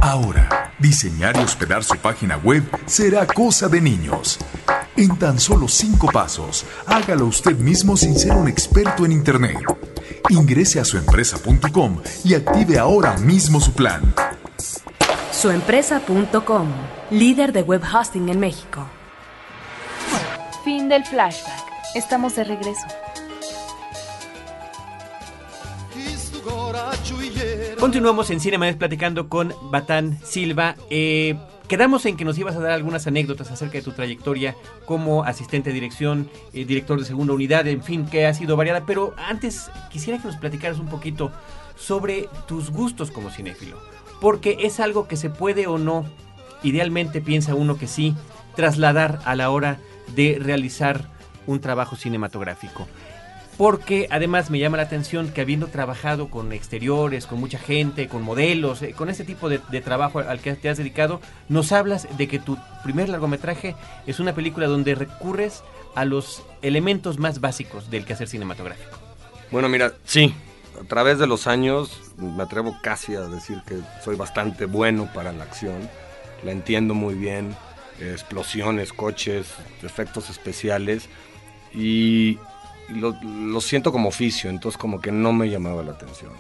[0.01, 4.41] Ahora, diseñar y hospedar su página web será cosa de niños.
[4.97, 9.57] En tan solo cinco pasos, hágalo usted mismo sin ser un experto en Internet.
[10.29, 14.15] Ingrese a suempresa.com y active ahora mismo su plan.
[15.31, 16.69] Suempresa.com,
[17.11, 18.87] líder de web hosting en México.
[20.63, 21.65] Fin del flashback.
[21.95, 22.87] Estamos de regreso.
[27.81, 30.77] Continuamos en Cinemanet platicando con Batán Silva.
[30.91, 31.37] Eh,
[31.73, 34.55] quedamos en que nos ibas a dar algunas anécdotas acerca de tu trayectoria
[34.85, 38.85] como asistente de dirección, eh, director de segunda unidad, en fin, que ha sido variada.
[38.85, 41.33] Pero antes quisiera que nos platicaras un poquito
[41.75, 43.81] sobre tus gustos como cinéfilo.
[44.21, 46.05] Porque es algo que se puede o no,
[46.63, 48.15] idealmente piensa uno que sí,
[48.55, 49.79] trasladar a la hora
[50.15, 51.09] de realizar
[51.47, 52.87] un trabajo cinematográfico
[53.59, 58.23] porque además me llama la atención que habiendo trabajado con exteriores, con mucha gente, con
[58.23, 62.09] modelos, eh, con ese tipo de, de trabajo al que te has dedicado, nos hablas
[62.17, 65.63] de que tu primer largometraje es una película donde recurres
[65.95, 68.99] a los elementos más básicos del quehacer cinematográfico.
[69.51, 70.35] Bueno, mira, sí,
[70.81, 75.33] a través de los años me atrevo casi a decir que soy bastante bueno para
[75.33, 75.89] la acción,
[76.43, 77.55] la entiendo muy bien,
[78.01, 81.09] explosiones, coches, efectos especiales
[81.75, 82.39] y
[82.89, 86.33] lo, lo siento como oficio, entonces como que no me llamaba la atención.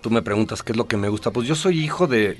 [0.00, 2.36] Tú me preguntas qué es lo que me gusta, pues yo soy hijo de,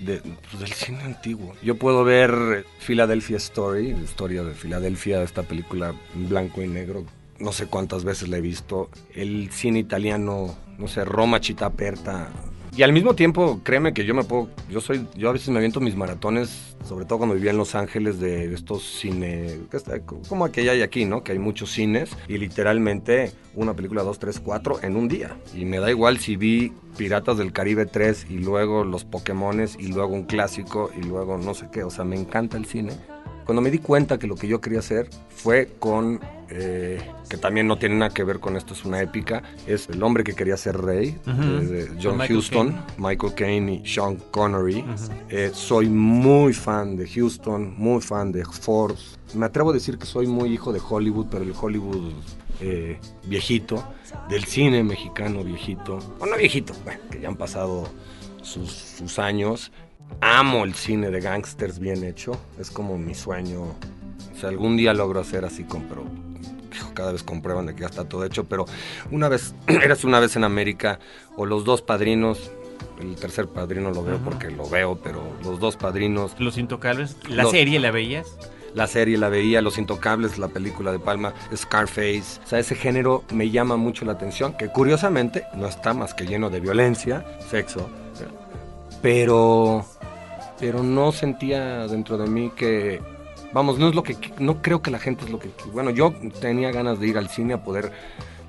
[0.51, 1.55] pues, del cine antiguo.
[1.63, 7.05] Yo puedo ver Philadelphia Story, la historia de Filadelfia, esta película en blanco y negro,
[7.39, 8.89] no sé cuántas veces la he visto.
[9.15, 12.29] El cine italiano, no sé, Roma Città Aperta,
[12.77, 15.57] Y al mismo tiempo, créeme que yo me puedo, yo soy, yo a veces me
[15.57, 19.61] aviento mis maratones, sobre todo cuando vivía en Los Ángeles, de estos cine,
[20.29, 21.25] como aquella hay aquí, ¿no?
[21.25, 25.39] Que hay muchos cines y literalmente una película, dos, tres, cuatro en un día.
[25.55, 29.89] Y me da igual si vi Piratas del Caribe 3 y luego los Pokémones y
[29.89, 32.93] luego un clásico y luego no sé qué, o sea, me encanta el cine.
[33.47, 37.69] Cuando me di cuenta que lo que yo quería hacer fue con, eh, que también
[37.69, 40.57] no tiene nada que ver con esto, es una épica, es El hombre que quería
[40.57, 42.85] ser rey, de Con John Michael Huston, Caine.
[42.99, 44.85] Michael Caine y Sean Connery.
[45.29, 48.97] Eh, soy muy fan de Houston, muy fan de Ford.
[49.35, 52.13] Me atrevo a decir que soy muy hijo de Hollywood, pero el Hollywood
[52.61, 53.85] eh, viejito,
[54.29, 56.01] del cine mexicano viejito.
[56.19, 57.89] O no viejito, bueno, que ya han pasado
[58.43, 59.71] sus, sus años.
[60.21, 62.33] Amo el cine de gangsters bien hecho.
[62.59, 63.63] Es como mi sueño.
[63.63, 68.05] O sea, algún día logro hacer así, hijo, cada vez comprueban de que ya está
[68.09, 68.45] todo hecho.
[68.45, 68.67] Pero
[69.11, 70.99] una vez, eras una vez en América,
[71.37, 72.51] o los dos padrinos.
[73.01, 76.35] El tercer padrino lo veo porque lo veo, pero los dos padrinos.
[76.39, 78.27] Los Intocables, la Los- serie, ¿la veías?
[78.75, 82.41] La serie la veía, Los Intocables, la película de Palma, Scarface.
[82.45, 86.27] O sea, ese género me llama mucho la atención, que curiosamente no está más que
[86.27, 87.89] lleno de violencia, sexo,
[89.03, 89.85] pero,
[90.59, 93.01] pero no sentía dentro de mí que,
[93.53, 96.13] vamos, no es lo que, no creo que la gente es lo que, bueno, yo
[96.41, 97.93] tenía ganas de ir al cine a poder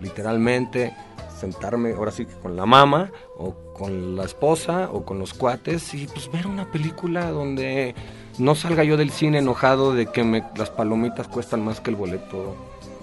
[0.02, 0.94] literalmente
[1.40, 5.94] sentarme, ahora sí que con la mamá o con la esposa o con los cuates
[5.94, 7.94] y pues ver una película donde
[8.40, 11.96] no salga yo del cine enojado de que me- las palomitas cuestan más que el
[11.96, 12.56] boleto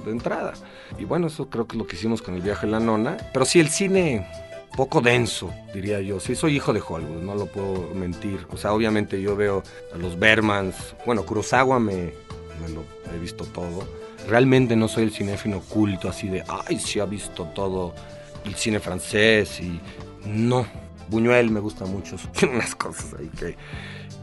[0.05, 0.53] de entrada.
[0.99, 3.17] Y bueno, eso creo que es lo que hicimos con el viaje a la nona.
[3.33, 4.27] Pero sí, el cine
[4.77, 6.21] poco denso, diría yo.
[6.21, 8.47] Sí, soy hijo de Hollywood, no lo puedo mentir.
[8.51, 9.63] O sea, obviamente yo veo
[9.95, 10.97] a los Bermans.
[11.07, 12.13] Bueno, Kurosawa me,
[12.73, 13.87] lo he visto todo.
[14.29, 17.95] Realmente no soy el cinéfilo culto así de, ay, sí ha visto todo
[18.45, 19.81] el cine francés y
[20.27, 20.67] no.
[21.09, 23.57] Buñuel me gusta mucho, tiene unas cosas ahí que...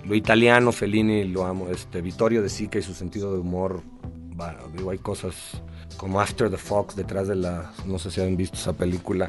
[0.03, 1.69] Lo italiano, Fellini, lo amo.
[1.69, 3.83] Este, Vittorio de Sica y su sentido de humor.
[4.39, 5.35] va, digo, hay cosas
[5.95, 7.71] como After the Fox detrás de la...
[7.85, 9.27] No sé si han visto esa película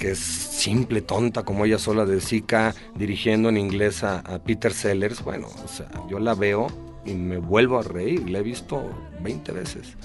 [0.00, 5.22] que es simple, tonta, como ella sola de Sica, dirigiendo en inglés a, Peter Sellers.
[5.22, 6.68] Bueno, o sea, yo la veo
[7.04, 8.30] y me vuelvo a reír.
[8.30, 8.82] La he visto
[9.20, 9.96] 20 veces.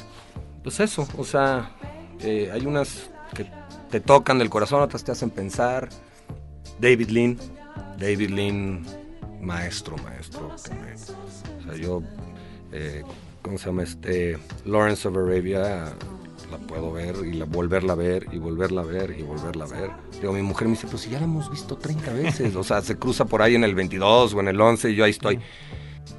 [0.61, 1.71] Pues eso, o sea,
[2.19, 3.49] eh, hay unas que
[3.89, 5.87] te tocan del corazón, otras te hacen pensar.
[6.77, 7.37] David Lean,
[7.97, 8.85] David Lean,
[9.39, 10.47] maestro, maestro.
[10.53, 12.03] o sea, yo,
[12.73, 13.01] eh,
[13.41, 13.83] ¿cómo se llama?
[13.83, 15.93] Este, Lawrence of Arabia,
[16.51, 19.67] la puedo ver y la, volverla a ver y volverla a ver y volverla a
[19.67, 19.89] ver.
[20.19, 22.81] Digo, mi mujer me dice, pues si ya la hemos visto 30 veces, o sea,
[22.81, 25.39] se cruza por ahí en el 22 o en el 11 y yo ahí estoy.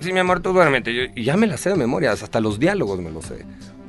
[0.01, 0.95] Sí, mi amor, tú duérmete.
[0.95, 3.45] Yo- y ya me la sé de memoria, hasta los diálogos me los sé.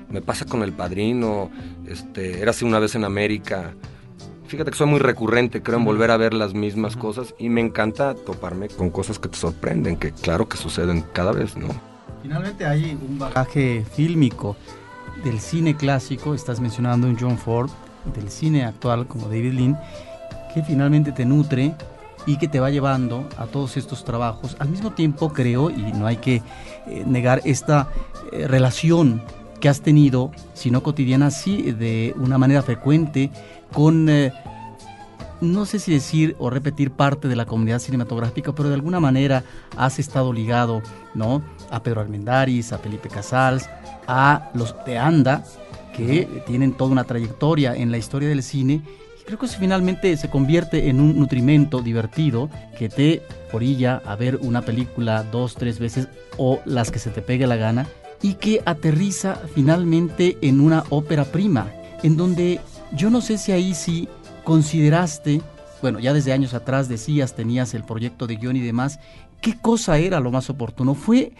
[0.09, 1.49] Me pasa con El Padrino,
[1.87, 3.73] este, Érase una vez en América.
[4.47, 7.59] Fíjate que soy muy recurrente, creo en volver a ver las mismas cosas y me
[7.59, 11.67] encanta toparme con cosas que te sorprenden, que claro que suceden cada vez, ¿no?
[12.21, 14.55] Finalmente hay un bagaje fílmico
[15.23, 17.69] del cine clásico, estás mencionando un John Ford,
[18.13, 19.79] del cine actual como David Lean,
[20.53, 21.73] que finalmente te nutre
[22.25, 24.55] y que te va llevando a todos estos trabajos.
[24.59, 26.43] Al mismo tiempo creo, y no hay que
[26.87, 27.89] eh, negar esta
[28.31, 29.21] eh, relación
[29.59, 33.31] que has tenido, si no cotidiana, sí de una manera frecuente,
[33.73, 34.33] con, eh,
[35.41, 39.43] no sé si decir o repetir parte de la comunidad cinematográfica, pero de alguna manera
[39.75, 40.81] has estado ligado,
[41.15, 41.41] ¿no?
[41.69, 43.69] A Pedro Almendaris, a Felipe Casals,
[44.07, 45.43] a los de Anda,
[45.95, 48.81] que tienen toda una trayectoria en la historia del cine.
[49.19, 54.15] Y creo que eso finalmente se convierte en un nutrimento divertido que te orilla a
[54.15, 57.87] ver una película dos, tres veces o las que se te pegue la gana
[58.21, 61.71] y que aterriza finalmente en una ópera prima,
[62.03, 62.59] en donde
[62.93, 64.07] yo no sé si ahí sí
[64.43, 65.41] consideraste,
[65.81, 68.99] bueno, ya desde años atrás decías, tenías el proyecto de guion y demás,
[69.41, 70.95] ¿qué cosa era lo más oportuno?
[70.95, 71.33] ¿Fue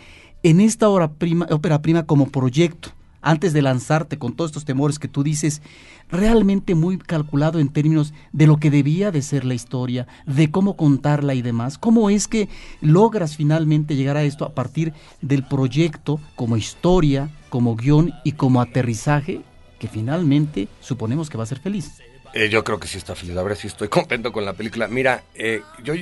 [0.43, 4.99] en esta ópera prima, ópera prima como proyecto, antes de lanzarte con todos estos temores
[4.99, 5.61] que tú dices,
[6.09, 10.77] realmente muy calculado en términos de lo que debía de ser la historia, de cómo
[10.77, 11.77] contarla y demás?
[11.77, 12.47] ¿Cómo es que
[12.81, 18.61] logras finalmente llegar a esto a partir del proyecto como historia, como guion y como
[18.61, 19.41] aterrizaje
[19.79, 22.01] que finalmente suponemos que va a ser feliz?
[22.33, 24.87] Eh, yo creo que sí está feliz, la verdad sí estoy contento con la película.
[24.87, 25.93] Mira, eh, yo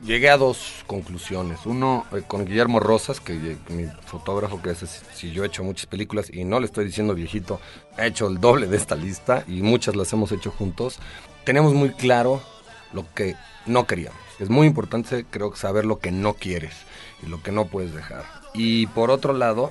[0.00, 1.66] llegué a dos conclusiones.
[1.66, 4.78] Uno, eh, con Guillermo Rosas, que eh, mi fotógrafo, que es,
[5.14, 7.60] si yo he hecho muchas películas, y no le estoy diciendo viejito,
[7.96, 10.98] ha hecho el doble de esta lista, y muchas las hemos hecho juntos.
[11.44, 12.42] Tenemos muy claro
[12.92, 13.34] lo que
[13.66, 14.18] no queríamos.
[14.38, 16.74] Es muy importante, creo, saber lo que no quieres
[17.22, 18.24] y lo que no puedes dejar.
[18.54, 19.70] Y por otro lado,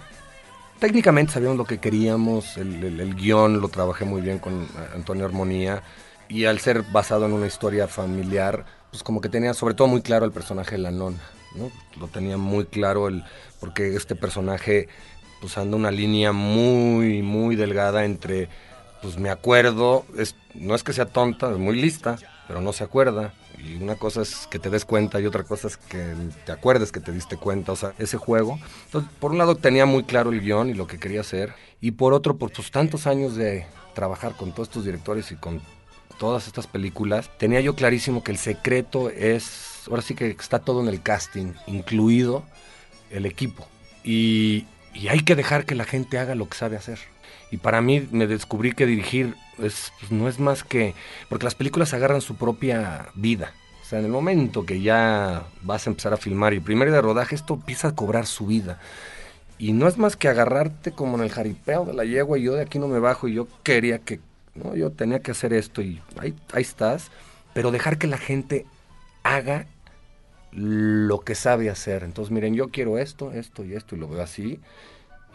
[0.79, 4.67] técnicamente sabíamos lo que queríamos, el, el- el guion lo trabajé muy bien con eh,
[4.95, 5.83] Antonio Armonía,
[6.27, 8.65] Y al ser basado en una historia familiar,
[8.95, 11.19] pues como que tenía sobre todo muy claro el personaje de la nona,
[11.53, 11.69] ¿no?
[11.99, 13.25] Lo tenía muy claro el,
[13.59, 14.87] porque este personaje
[15.41, 18.47] pues anda una línea muy, muy delgada entre,
[19.01, 22.15] pues me acuerdo, es, no es que sea tonta, es muy lista,
[22.47, 23.33] pero no se acuerda.
[23.59, 26.13] Y una cosa es que te des cuenta y otra cosa es que
[26.45, 28.57] te acuerdes que te diste cuenta, o sea, ese juego.
[28.85, 31.91] Entonces, por un lado tenía muy claro el guion y lo que quería hacer, y
[31.91, 35.61] por otro, por sus tantos años de trabajar con todos estos directores y con
[36.17, 40.81] todas estas películas, tenía yo clarísimo que el secreto es, ahora sí que está todo
[40.81, 42.43] en el casting, incluido
[43.09, 43.67] el equipo.
[44.03, 46.99] Y, y hay que dejar que la gente haga lo que sabe hacer.
[47.51, 50.93] Y para mí me descubrí que dirigir es, pues, no es más que...
[51.29, 53.53] Porque las películas agarran su propia vida.
[53.81, 56.87] O sea, en el momento que ya vas a empezar a filmar y el primer
[56.87, 58.79] día de rodaje, esto empieza a cobrar su vida.
[59.57, 62.55] Y no es más que agarrarte como en el jaripeo de la yegua y yo
[62.55, 64.19] de aquí no me bajo y yo quería que...
[64.55, 67.11] No, yo tenía que hacer esto y ahí, ahí estás.
[67.53, 68.65] Pero dejar que la gente
[69.23, 69.67] haga
[70.51, 72.03] lo que sabe hacer.
[72.03, 74.59] Entonces, miren, yo quiero esto, esto y esto y lo veo así.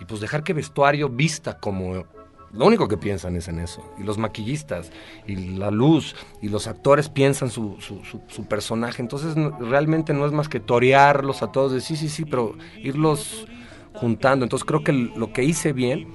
[0.01, 2.05] Y pues dejar que vestuario vista como...
[2.53, 3.95] Lo único que piensan es en eso.
[3.97, 4.91] Y los maquillistas,
[5.25, 9.03] y la luz, y los actores piensan su, su, su- su personaje.
[9.03, 12.57] Entonces no- realmente no es más que torearlos a todos, de sí, sí, sí, pero
[12.83, 13.47] irlos
[13.95, 14.45] juntando.
[14.45, 16.09] Entonces creo que lo que hice bien, en-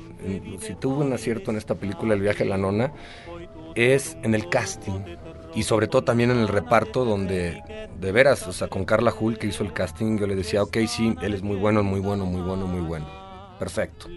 [0.60, 2.94] si tuve un acierto en esta película, El viaje a la nona,
[3.76, 5.02] es en el casting
[5.54, 7.62] y sobre todo también en el reparto donde
[8.00, 10.78] de veras, o sea, con Carla Hull que hizo el casting, yo le decía, ok,
[10.88, 13.08] sí, él es muy bueno, muy bueno, muy bueno, muy bueno.
[13.58, 14.08] Perfecto.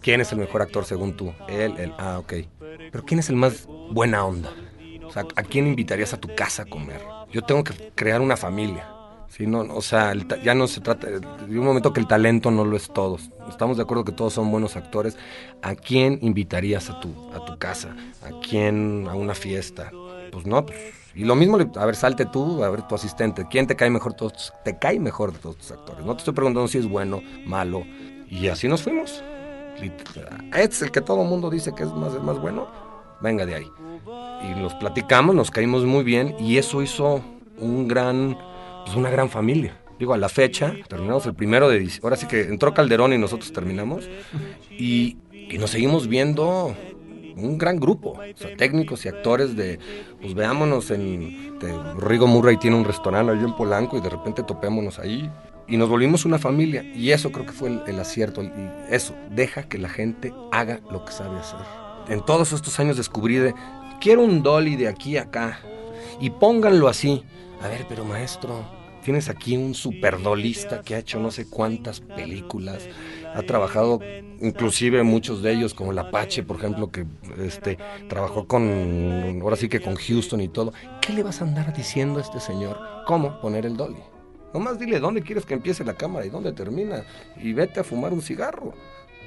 [0.00, 1.34] ¿Quién es el mejor actor según tú?
[1.48, 2.32] Él, él, ah, ok.
[2.58, 4.50] Pero ¿quién es el más buena onda?
[5.04, 7.00] O sea, ¿a quién invitarías a tu casa a comer?
[7.30, 8.88] Yo tengo que crear una familia.
[9.38, 12.76] No, o sea, ya no se trata de un momento que el talento no lo
[12.76, 13.18] es todo.
[13.48, 15.16] Estamos de acuerdo que todos son buenos actores.
[15.62, 17.94] ¿A quién invitarías a tu, a tu casa?
[18.22, 19.92] ¿A quién a una fiesta?
[20.32, 20.78] Pues no, pues,
[21.14, 23.46] y lo mismo, a ver, salte tú, a ver tu asistente.
[23.50, 24.14] ¿Quién te cae mejor?
[24.14, 26.04] Todos, te cae mejor de todos tus actores.
[26.04, 27.84] No te estoy preguntando si es bueno, malo.
[28.28, 29.22] Y así nos fuimos.
[29.80, 32.68] Este es el que todo el mundo dice que es más, más bueno.
[33.20, 33.72] Venga de ahí.
[34.44, 37.20] Y nos platicamos, nos caímos muy bien y eso hizo
[37.58, 38.38] un gran,
[38.88, 39.76] pues una gran familia.
[39.98, 42.06] Digo, a la fecha, terminamos el primero de diciembre.
[42.06, 44.08] Ahora sí que entró Calderón y nosotros terminamos.
[44.70, 46.74] Y, y nos seguimos viendo
[47.36, 49.78] un gran grupo, o sea, técnicos y actores de,
[50.20, 54.42] pues veámonos en, de, Rigo Murray tiene un restaurante ahí en Polanco y de repente
[54.42, 55.30] topémonos ahí
[55.68, 58.50] y nos volvimos una familia y eso creo que fue el, el acierto y
[58.90, 61.60] eso, deja que la gente haga lo que sabe hacer.
[62.08, 63.54] En todos estos años descubrí de,
[64.00, 65.60] quiero un dolly de aquí a acá
[66.20, 67.22] y pónganlo así.
[67.62, 68.64] A ver, pero maestro,
[69.08, 72.86] tienes aquí un superdolista que ha hecho no sé cuántas películas,
[73.34, 74.00] ha trabajado
[74.38, 77.06] inclusive muchos de ellos como el Apache, por ejemplo, que
[77.38, 77.78] este
[78.10, 80.74] trabajó con ahora sí que con Houston y todo.
[81.00, 82.78] ¿Qué le vas a andar diciendo a este señor?
[83.06, 84.02] ¿Cómo poner el dolly?
[84.52, 87.02] Nomás dile dónde quieres que empiece la cámara y dónde termina
[87.42, 88.74] y vete a fumar un cigarro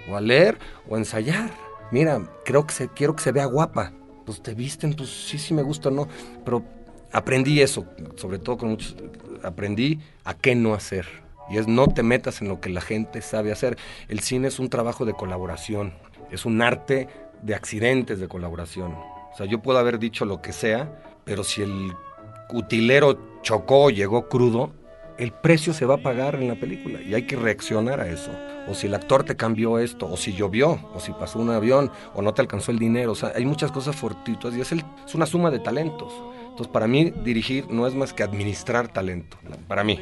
[0.08, 1.50] o a leer o a ensayar.
[1.90, 3.94] Mira, creo que se, quiero que se vea guapa.
[4.28, 6.08] Pues te visten, pues sí, sí me gusta, no,
[6.46, 6.64] pero
[7.12, 7.86] aprendí eso,
[8.16, 8.96] sobre todo con muchos,
[9.44, 11.06] aprendí a qué no hacer.
[11.50, 13.78] Y es no te metas en lo que la gente sabe hacer.
[14.08, 15.94] El cine es un trabajo de colaboración,
[16.32, 17.08] es un arte
[17.42, 18.94] de accidentes de colaboración.
[18.94, 21.92] O sea, yo puedo haber dicho lo que sea, pero si el
[22.54, 24.72] utilero chocó, llegó crudo,
[25.18, 28.32] el precio se va a pagar en la película y hay que reaccionar a eso.
[28.68, 31.92] O si el actor te cambió esto, o si llovió, o si pasó un avión,
[32.14, 33.12] o no te alcanzó el dinero.
[33.12, 36.14] O sea, hay muchas cosas fortuitas y es, es una suma de talentos.
[36.62, 39.36] Entonces, para mí, dirigir no es más que administrar talento,
[39.68, 39.98] para mí.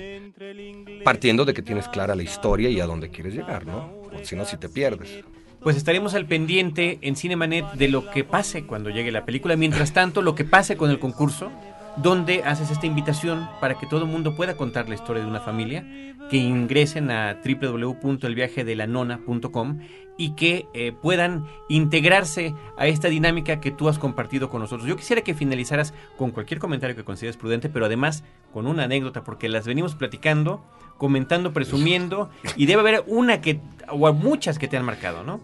[1.05, 3.93] Partiendo de que tienes clara la historia y a dónde quieres llegar, ¿no?
[4.03, 5.23] Porque si no, si te pierdes.
[5.61, 9.55] Pues estaremos al pendiente en Cinemanet de lo que pase cuando llegue la película.
[9.55, 11.49] Mientras tanto, lo que pase con el concurso,
[11.95, 15.85] donde haces esta invitación para que todo mundo pueda contar la historia de una familia,
[16.29, 19.79] que ingresen a www.elviajedelanona.com
[20.19, 24.85] y que eh, puedan integrarse a esta dinámica que tú has compartido con nosotros.
[24.85, 29.23] Yo quisiera que finalizaras con cualquier comentario que consideres prudente, pero además con una anécdota,
[29.23, 30.61] porque las venimos platicando,
[30.97, 35.39] comentando, presumiendo, y debe haber una que, o muchas que te han marcado, ¿no?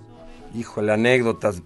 [0.53, 1.63] Híjole, anécdotas.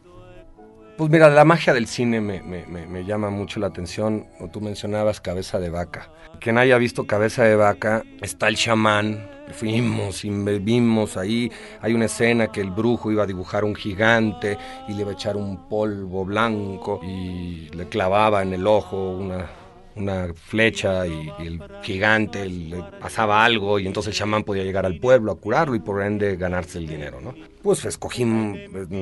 [1.00, 4.28] Pues mira, la magia del cine me, me- me- llama mucho la atención.
[4.42, 6.10] O Tú mencionabas Cabeza de Vaca.
[6.42, 9.26] Quien haya visto Cabeza de Vaca, está el chamán.
[9.54, 11.50] Fuimos y vimos ahí.
[11.82, 14.58] Hay una escena que el brujo iba a dibujar un gigante
[14.90, 19.48] y le iba a echar un polvo blanco y le clavaba en el ojo una
[19.96, 25.00] una flecha y, el gigante le pasaba algo y entonces el chamán podía llegar al
[25.00, 27.34] pueblo a curarlo y por ende ganarse el dinero, ¿no?
[27.62, 28.58] Pues escogimos,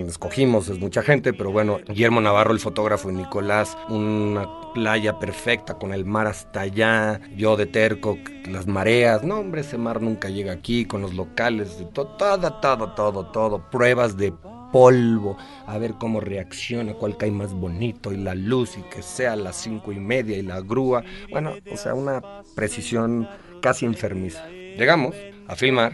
[0.08, 5.76] escogimos, es mucha gente, pero bueno, Guillermo Navarro, el fotógrafo, y Nicolás, una playa perfecta
[5.76, 8.18] con el mar hasta allá, yo de terco,
[8.50, 12.54] las mareas, no hombre, ese mar nunca llega aquí, con los locales, de to- todo,
[12.54, 14.34] todo, todo, todo, pruebas de
[14.78, 19.36] polvo, a ver cómo reacciona, cuál cae más bonito, y la luz, y que sea
[19.36, 22.22] las cinco y media, y la grúa, bueno, o sea, una
[22.56, 23.28] precisión
[23.60, 24.48] casi enfermiza.
[24.50, 25.16] Llegamos
[25.48, 25.94] a filmar,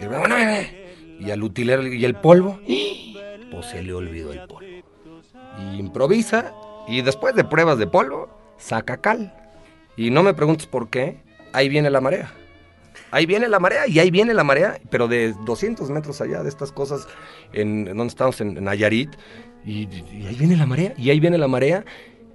[0.00, 0.34] y, bueno,
[1.20, 2.58] y al utilero, y el polvo,
[3.52, 4.66] pues se le olvidó el polvo.
[5.78, 6.52] Improvisa,
[6.88, 9.32] y después de pruebas de polvo, saca cal.
[9.96, 11.20] Y no me preguntes por qué,
[11.52, 12.32] ahí viene la marea.
[13.10, 16.48] Ahí viene la marea y ahí viene la marea, pero de 200 metros allá de
[16.48, 17.06] estas cosas,
[17.52, 19.10] en, en donde estamos, en, en Nayarit,
[19.64, 19.88] y,
[20.26, 21.84] ahí viene la marea, y ahí viene la marea,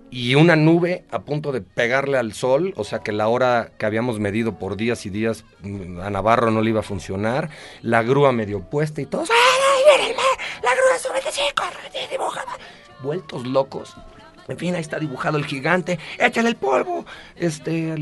[0.09, 3.85] y una nube a punto de pegarle al sol, o sea que la hora que
[3.85, 7.49] habíamos medido por días y días mm, a Navarro no le iba a funcionar,
[7.81, 10.23] la grúa medio puesta y todos, ¡ay, mar!
[10.61, 12.45] ¡La grúa sube que sí, corre, dibuja!
[13.01, 13.95] Vueltos locos.
[14.47, 17.05] En fin, ahí está dibujado el gigante, échale el polvo.
[17.35, 17.95] Este,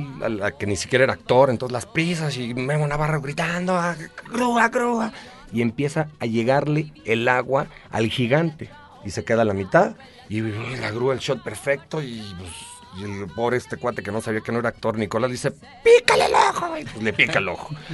[0.43, 3.95] a que ni siquiera era actor, entonces las prisas y Memo Navarro gritando, "Ah,
[4.31, 5.11] grúa, grúa.
[5.53, 8.69] Y empieza a llegarle el agua al gigante.
[9.03, 9.95] Y se queda a la mitad.
[10.29, 12.01] Y la grúa, el shot perfecto.
[12.01, 12.51] Y, pues,
[12.99, 15.51] y el pobre este cuate que no sabía que no era actor, Nicolás, dice,
[15.83, 16.77] pícale el ojo.
[16.77, 17.75] Y pues le pica el ojo.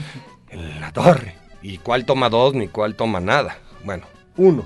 [0.49, 1.35] En la torre.
[1.61, 3.57] ¿Y cuál toma dos ni cuál toma nada?
[3.83, 4.05] Bueno,
[4.37, 4.65] uno.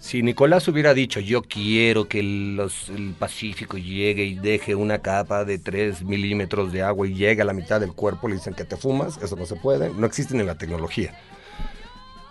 [0.00, 5.44] Si Nicolás hubiera dicho, yo quiero que los- el Pacífico llegue y deje una capa
[5.44, 8.64] de 3 milímetros de agua y llegue a la mitad del cuerpo, le dicen que
[8.64, 11.14] te fumas, eso no se puede, no existe ni la tecnología.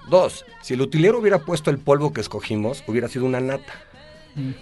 [0.09, 3.73] Dos, si el utilero hubiera puesto el polvo que escogimos, hubiera sido una nata.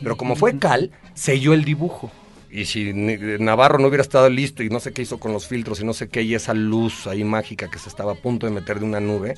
[0.02, 2.12] Pero como fue cal, selló el dibujo.
[2.52, 5.48] Y si Ni- Navarro no hubiera estado listo y no sé qué hizo con los
[5.48, 8.46] filtros y no sé qué, y esa luz ahí mágica que se estaba a punto
[8.48, 9.36] de meter de una nube,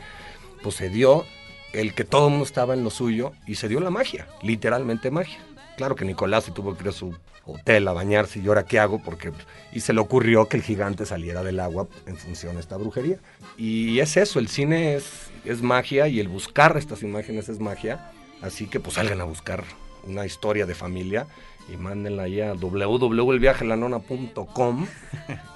[0.63, 1.25] pues se dio
[1.73, 5.11] el que todo el mundo estaba en lo suyo y se dio la magia, literalmente
[5.11, 5.39] magia.
[5.77, 7.15] Claro que Nicolás se tuvo que ir a su
[7.45, 9.31] hotel a bañarse y ahora qué hago porque
[9.71, 13.17] y se le ocurrió que el gigante saliera del agua en función a esta brujería.
[13.57, 18.11] Y es eso, el cine es, es magia y el buscar estas imágenes es magia.
[18.41, 19.63] Así que pues salgan a buscar
[20.03, 21.27] una historia de familia
[21.71, 24.87] y mándenla ahí a www.elviajelanona.com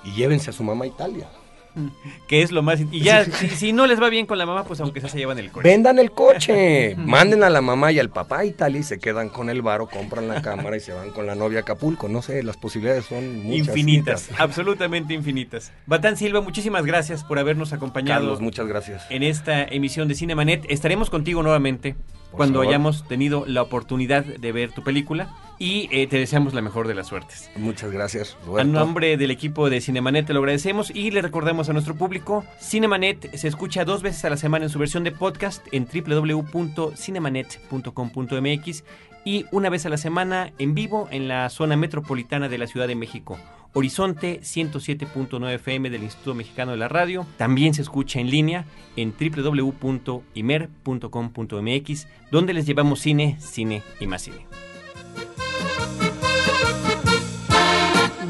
[0.03, 1.27] y llévense a su mamá a Italia.
[2.27, 2.79] Que es lo más...
[2.91, 5.17] Y ya, si, si no les va bien con la mamá, pues aunque sea se
[5.17, 5.67] llevan el coche.
[5.67, 9.29] Vendan el coche, manden a la mamá y al papá a Italia y se quedan
[9.29, 12.07] con el varo, compran la cámara y se van con la novia a Acapulco.
[12.07, 13.67] No sé, las posibilidades son muchas.
[13.67, 15.71] infinitas, absolutamente infinitas.
[15.85, 19.05] Batán Silva, muchísimas gracias por habernos acompañado Carlos, muchas gracias.
[19.09, 20.65] en esta emisión de Cinemanet.
[20.69, 21.95] Estaremos contigo nuevamente
[22.33, 22.67] Por cuando favor.
[22.67, 25.29] hayamos tenido la oportunidad de ver tu película
[25.59, 27.51] y eh, te deseamos la mejor de las suertes.
[27.55, 28.35] Muchas gracias.
[28.41, 28.71] A Roberto.
[28.71, 33.35] nombre del equipo de Cinemanet te lo agradecemos y le recordamos a nuestro público, Cinemanet
[33.35, 38.83] se escucha dos veces a la semana en su versión de podcast en www.cinemanet.com.mx
[39.25, 42.87] y una vez a la semana en vivo en la zona metropolitana de la Ciudad
[42.87, 43.37] de México.
[43.73, 47.25] Horizonte 107.9 FM del Instituto Mexicano de la Radio.
[47.37, 48.65] También se escucha en línea
[48.95, 54.45] en www.imer.com.mx, donde les llevamos cine, cine y más cine.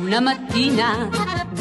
[0.02, 1.10] Una mattina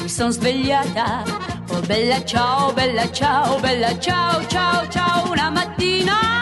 [0.03, 1.25] mi sono svegliata,
[1.71, 5.31] oh bella ciao, bella ciao, bella ciao, ciao, ciao.
[5.31, 6.42] Una mattina